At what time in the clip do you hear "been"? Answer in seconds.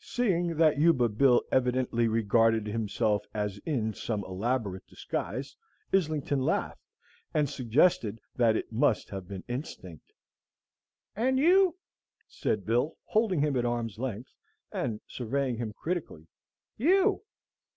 9.28-9.44